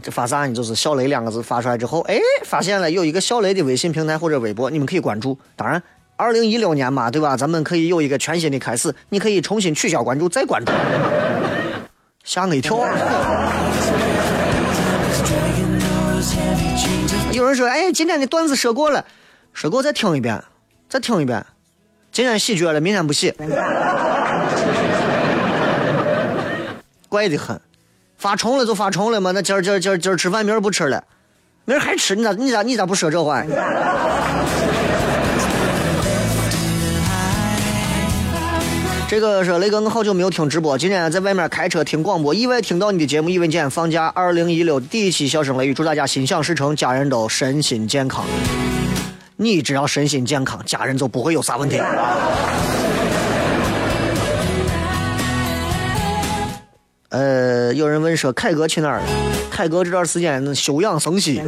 [0.01, 0.53] 这发啥呢？
[0.53, 5.39] 就是“小雷”两个字发出来之后，哎，发现了有一个小雷的微信平台或者微博，你们可以关注。
[5.55, 5.81] 当然。
[6.23, 7.35] 二零一六年嘛，对吧？
[7.35, 10.71] 咱们可以有一个全新的开始，你可以重新取消关注，再关注。
[12.23, 12.77] 吓我一跳！
[17.33, 19.03] 有人说：“哎，今天的段子说过了，
[19.51, 20.41] 说过再听一遍，
[20.87, 21.45] 再听一遍。
[22.13, 23.33] 今天洗脚了，明天不洗。”
[27.09, 27.59] 怪得很，
[28.17, 29.31] 发冲了就发冲了嘛。
[29.31, 31.03] 那今儿今儿今儿今儿吃饭，明儿不吃了，
[31.65, 32.15] 明儿还吃？
[32.15, 33.43] 你咋你咋你咋不说这话？
[39.13, 44.07] 这个说雷哥，我好久没有听直播，今天在外面开车听广播，意外听到你的节目，以为今天放假。
[44.07, 48.25] 二零一六第一期笑声雷雨，祝大家心想事成，家人都身心健康。
[49.35, 51.79] 你只要身心健康，家人就不会有啥问题。
[57.09, 59.05] 呃，有人问说凯哥去哪儿了？
[59.51, 61.39] 凯哥这段时间休养生息。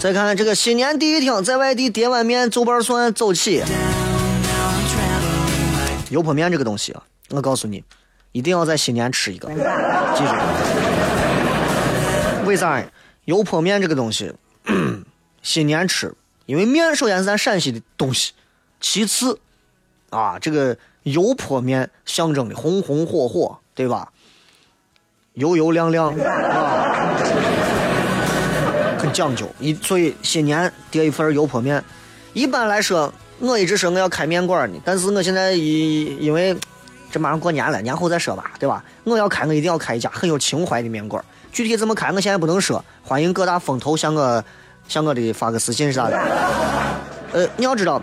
[0.00, 3.62] 再看看这个新年第一天，在外地叠碗面、走板蒜、走起。
[6.08, 7.84] 油泼面这个东西啊，我告诉你，
[8.32, 10.30] 一定要在新年吃一个，记住。
[12.46, 12.82] 为啥？
[13.26, 14.32] 油泼面这个东西，
[15.42, 16.14] 新年吃，
[16.46, 18.32] 因为面首先是咱陕西的东西，
[18.80, 19.38] 其次
[20.08, 24.10] 啊，这个油泼面象征的红红火火，对吧？
[25.34, 27.14] 油油亮亮啊，
[29.00, 29.48] 很讲究。
[29.58, 31.82] 一所以新年叠一份油泼面，
[32.34, 36.54] 一般来说，我一直说我要开面馆呢，但是我现在因因为
[37.10, 38.84] 这马上过年了，年后再说吧，对吧？
[39.04, 41.24] 我要开，我一定要开一家很有情怀的面馆。
[41.50, 42.84] 具体怎么开，我现在不能说。
[43.02, 44.44] 欢迎各大风投向我
[44.86, 46.16] 向我的发个私信啥的。
[47.32, 48.00] 呃，你要知道，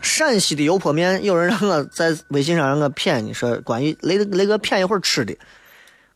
[0.00, 5.36] 陕西的油泼面，有人让我在微信上让我骗你说关于那个那个骗一会儿吃的。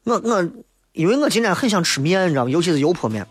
[0.04, 0.48] 我我
[0.92, 2.50] 因为我今天很想吃面，你知道吗？
[2.50, 3.26] 尤其是油泼面。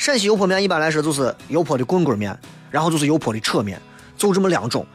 [0.00, 2.34] 陕西油泼面一般来说就是油泼的棍棍面，
[2.70, 3.78] 然后就是油泼的扯面，
[4.16, 4.86] 就这么两种。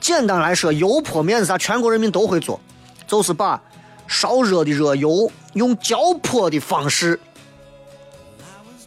[0.00, 1.58] 简单来说，油泼面是啥？
[1.58, 2.58] 全国人民都会做，
[3.06, 3.62] 就是把
[4.06, 7.20] 烧热的热油用浇泼的方式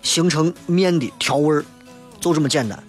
[0.02, 1.64] 形成面的调味儿，
[2.20, 2.84] 就这么简单。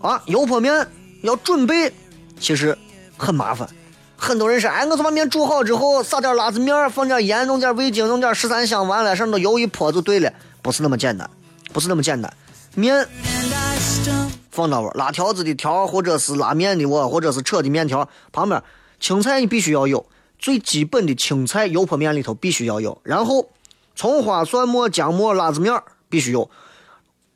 [0.00, 0.88] 啊，油泼面
[1.20, 1.92] 要准备，
[2.40, 2.76] 其实
[3.18, 3.68] 很麻烦。
[4.16, 11.28] 很多人说，哎，我就把面煮好之后，撒点辣子面，放点盐，弄点味精，弄点十三香，完了上头油一泼就对了，不是那么简单，
[11.72, 12.32] 不是那么简单。
[12.74, 18.62] 面 And I stumble 放到窝，拉条子的条，或者是拉面的窝，或者是扯的面条，旁边
[19.00, 20.06] 青菜你必须要有，
[20.38, 23.48] 最基本的青菜油泼面里头必须要有，然后
[23.94, 26.50] 葱花、蒜末、姜末、辣子面儿必须有，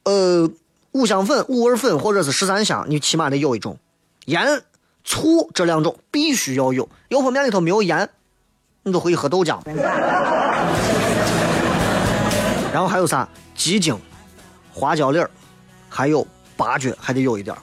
[0.04, 0.50] 呃，
[0.92, 3.78] 五香粉、五味粉或者是十三香，你起码得有一种，
[4.26, 4.62] 盐、
[5.04, 8.08] 醋这两种必须要有，油泼面里头没有盐，
[8.82, 9.58] 你都可以喝豆浆。
[12.72, 13.28] 然后还有啥？
[13.54, 13.98] 鸡精、
[14.78, 15.30] 花椒粒儿，
[15.88, 17.62] 还有八角，还得有一点儿。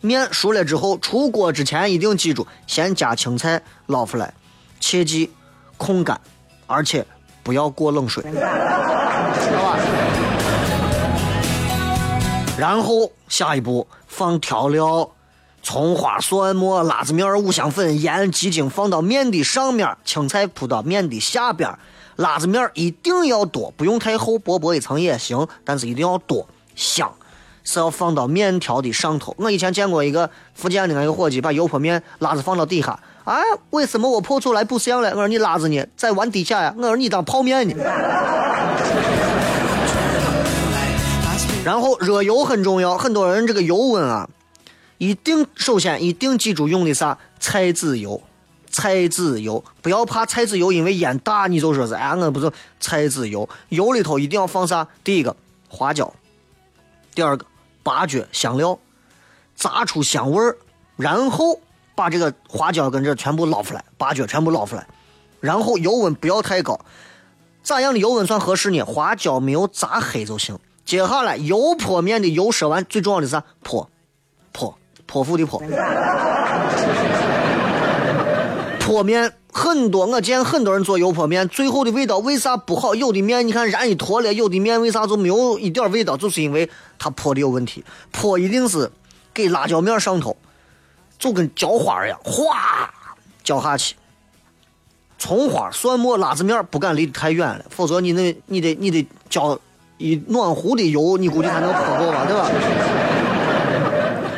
[0.00, 4.34] 面熟了之后，出锅之前一定记住，先加青菜捞出来，
[4.80, 5.30] 切记
[5.76, 6.20] 控干，
[6.66, 7.06] 而且
[7.44, 9.78] 不要过冷水，知道吧？
[12.58, 15.08] 然后下一步放调料，
[15.62, 21.78] 葱花、蒜末、辣子面、五香粉、盐、鸡精放到面的上面，青菜铺到面的下边，
[22.16, 27.12] 辣子面一定要多，不用太厚，薄薄一层也行，但是一定要多，香。
[27.68, 29.34] 是要放到面条的上头。
[29.38, 32.96] 我以前见过一个福建的那个伙计，把油泼面辣子放到底下。
[33.24, 35.10] 哎，为什么我泼出来不香了？
[35.10, 36.72] 我说你辣子呢，在碗底下呀。
[36.78, 37.74] 我说你当泡面呢。
[41.64, 44.28] 然后热油很重要，很多人这个油温啊，
[44.98, 48.22] 一定首先一定记住用的啥菜籽油，
[48.76, 54.86] 菜籽油不要怕菜籽油因为烟大你就说是哎我不是菜籽油，油里头一定要放啥？
[55.02, 55.34] 第一个
[55.66, 56.12] 花椒，
[57.14, 57.46] 第二个
[57.82, 58.78] 八角香料，
[59.56, 60.58] 炸出香味儿，
[60.98, 61.58] 然后
[61.94, 64.86] 把这个花椒跟这全部捞出来，八角全部捞出来，
[65.40, 66.78] 然后油温不要太高，
[67.62, 68.82] 咋样的油温算合适呢？
[68.82, 70.58] 花椒没有炸黑就行。
[70.84, 73.42] 接下来油泼面的油说完，最重要的是啥？
[73.62, 73.88] 泼，
[74.52, 75.62] 泼，泼妇的泼。
[78.86, 82.94] 泼面很多，我见很多人做油泼面，最后的味道为啥不好？
[82.94, 86.16] 有的面你看燃一坨了，有的面为啥就没有一点味道？
[86.16, 87.84] 就是因为它泼的有问题。
[88.12, 88.88] 泼一定是
[89.34, 90.36] 给辣椒面上头，
[91.18, 92.88] 就跟浇花一样，哗
[93.42, 93.96] 浇下去。
[95.18, 99.58] 葱花、蒜末、辣子面不敢离得太远了，否则你那你得你得浇
[99.98, 102.48] 一暖壶的油，你估计才能泼够吧，对吧？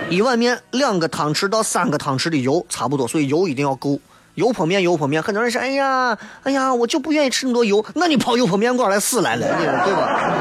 [0.08, 4.00] 一碗面两个汤匙到三个汤匙的油差不多，所以油一定要够。
[4.38, 10.32] 油泼面，油泼面，很多人说，哎呀，哎呀，我就不愿意吃那么多油，那你跑油泼面馆来死来了，你对吧？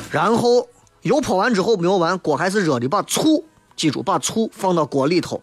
[0.10, 0.66] 然后
[1.02, 3.44] 油泼完之后没有完，锅还是热的，把醋
[3.76, 5.42] 记住，把醋放到锅里头。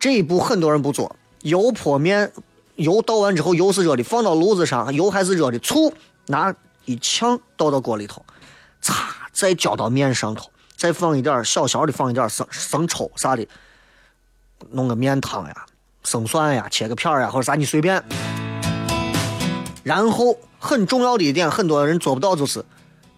[0.00, 2.32] 这一步很多人不做，油泼面，
[2.76, 5.92] 油倒完之后油是热的，放到炉子上，油还是热的，醋
[6.28, 6.54] 拿
[6.86, 8.24] 一呛倒到锅里头，
[8.80, 8.94] 擦，
[9.30, 13.46] 再浇到面上头，再放一点小小的放一点生生抽啥的。
[14.72, 15.66] 弄个面汤呀，
[16.02, 18.02] 生蒜呀，切个片儿呀，或者啥你随便。
[19.82, 22.64] 然后很重要的一点，很多人做不到，就是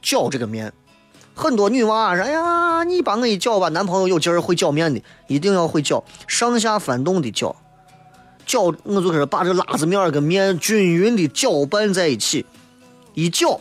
[0.03, 0.72] 搅这个面。
[1.34, 7.55] 很多女娃说：“哎呀，你帮我一搅吧。”男朋友有劲儿会搅面的，一定要会搅，上下翻动的搅。
[8.44, 12.44] 搅，我就是把这辣子面跟面均匀的搅拌在一起，
[13.14, 13.61] 一搅，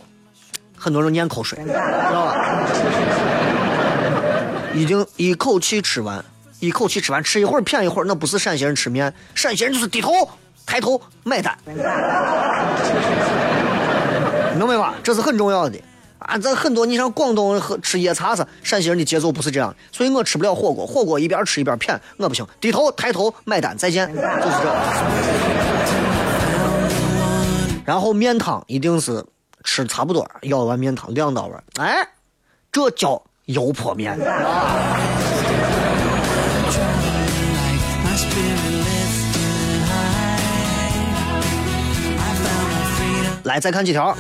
[0.76, 2.68] 很多人咽口水，知道吧？
[4.74, 6.26] 一定一口气吃完。
[6.60, 10.12] 一口气吃完，吃一会儿骗一会儿，那不是陕西人吃面，陕西人就是低头
[10.66, 11.58] 抬头买单，
[14.56, 14.96] 明白吧？
[15.04, 15.80] 这是很重要的
[16.20, 16.36] 啊！
[16.38, 24.22] 咱很多你像广东喝吃夜茶是，陕西人的节奏不是这样，所以我吃不了火锅，火锅一边吃一边谝，我不行，低头抬头买单，再见，就是
[24.64, 24.76] 这。
[27.86, 29.24] 然后面汤一定是
[29.64, 32.06] 吃差不多，舀完面汤两刀碗，哎，
[32.72, 34.98] 这叫油泼面啊！
[43.48, 44.16] 来，再看几条。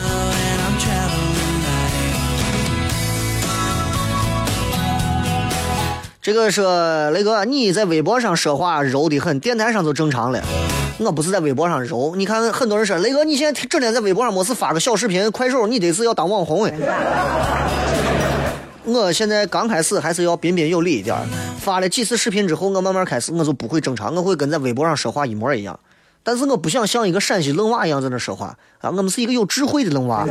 [6.22, 10.42] 这个说雷哥，你在微博上说话柔的很，电台上就正常了。
[11.00, 16.74] 我不是在微博上柔，你看很多人说雷哥，你现在整天在微博上没事发个小视频、快手，你得是要当网红哎。
[18.86, 21.16] 我现在刚开始还是要彬彬有礼一点，
[21.60, 25.78] 发了几次视频之后，我慢慢开始我就不会正常，我会跟在微博上说话一模一样。
[26.28, 28.48] 但是我不想像一个陕西愣娃一样在那说话
[28.82, 30.26] 啊，我们是一个有智慧的愣娃。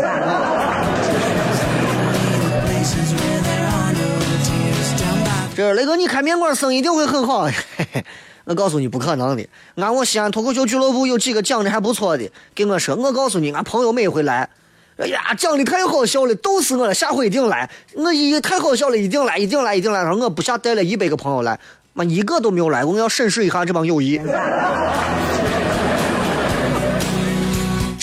[5.57, 7.49] 这雷哥，你开面馆生意一定会很好。
[8.45, 9.49] 我告诉你不可能的。
[9.77, 14.51] 俺我西安脱口秀俱乐部有几个讲的还不错的，跟我说，我告诉你，俺朋友每回来，
[14.99, 17.71] 哎呀，讲的太好笑了，逗死我了，下回一定来。
[17.95, 20.03] 我一太好笑了，一定来，一定来，一定来。
[20.03, 21.59] 然后我不下带了一百个朋友来，
[21.95, 24.21] 妈一个都没有来，我要审视一下这帮友谊。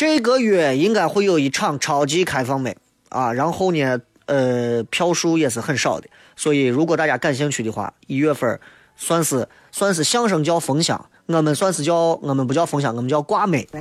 [0.06, 2.76] 这个月应该会有一场超级开放美
[3.08, 8.60] 啊，然后呢，呃，票数也是很少的，所以如果大家感兴趣的话，一月份
[8.97, 13.66] 算是算是相声叫封箱，我们算是叫我们不叫封箱，我们叫挂美。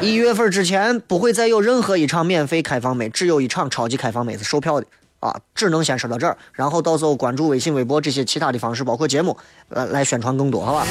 [0.00, 4.86] 一月份之前不会再有任何一场免费开放美，只有一场超级开放美是售票的
[5.18, 9.36] 啊，只能先说到这儿，然后到时候关注微信、微博这些其他的方式，包括节目，
[9.70, 10.86] 呃，来宣传更多，好吧？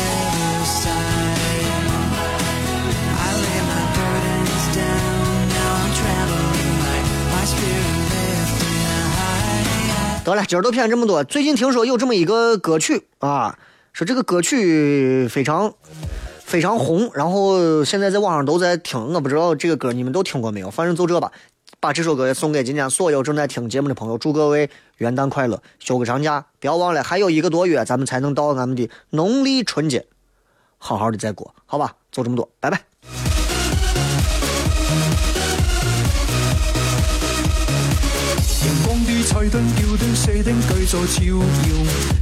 [10.25, 11.23] 得了，今儿都骗这么多。
[11.23, 13.59] 最近听说有这么一个歌曲啊，
[13.93, 15.71] 说这个歌曲非常
[16.39, 19.13] 非常红，然后现在在网上都在听。
[19.13, 21.31] 我不知道这个歌你们都听过没有，反正就这吧。
[21.79, 24.67] 把这首歌也送给今天所有正在听节目的朋友，祝各位
[24.97, 26.43] 元旦快乐，休个长假。
[26.59, 30.07] 不要忘了，还有一个多月，咱们才能到俺们的农历春节，
[30.79, 31.93] 好好的再过，好吧？
[32.11, 32.81] 就这么多，拜拜。
[39.49, 41.37] 吊灯射灯继续照耀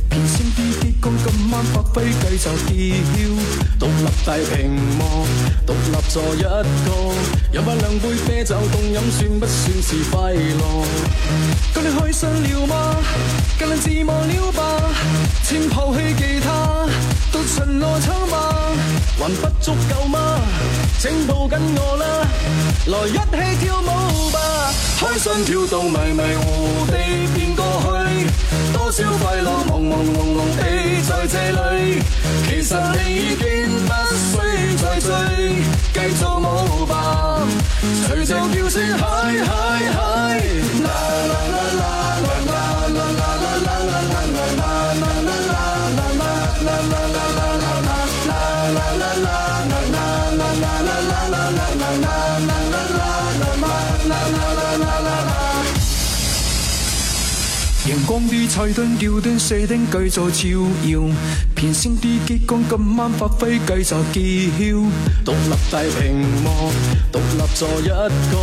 [0.09, 2.71] 频闪的激光今晚發揮繼續叫，
[3.77, 5.27] 獨立大屏幕，
[5.65, 6.49] 独立坐一個，
[7.51, 10.63] 飲翻两杯啤酒凍飲算不算是快樂？
[11.73, 12.95] 咁你开心了嗎？
[13.59, 14.63] 更能自忘了吧？
[15.43, 16.87] 請拋棄吉他，
[17.33, 18.71] 到巡邏唱吧，
[19.19, 20.39] 还不足够吗？
[20.99, 22.05] 请抱紧我啦，
[22.85, 24.39] 来一起跳舞吧！
[25.01, 26.93] 开心跳到迷迷糊地
[27.35, 27.87] 變過去，
[28.73, 30.61] 多少快乐朦朦胧胧地
[31.07, 32.01] 在这里。
[32.47, 33.45] 其实你已经
[33.85, 34.31] 不需
[34.77, 35.09] 再追，
[35.93, 36.93] 继续舞吧，
[38.07, 39.03] 随着叫声嗨
[39.43, 39.51] 嗨
[39.91, 39.97] 嗨！
[40.83, 40.89] 啦
[41.29, 41.81] 啦啦啦
[58.13, 61.01] 光啲彩灯吊灯、射灯继续照耀，
[61.55, 64.77] 片星啲激光今晚發揮繼續叫，
[65.25, 66.71] 独立大屏幕，
[67.11, 68.37] 独立坐一个，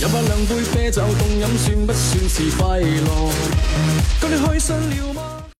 [0.00, 3.30] 饮翻两杯啤酒凍飲算不算是快乐？
[4.20, 5.23] 咁你开心了嗎？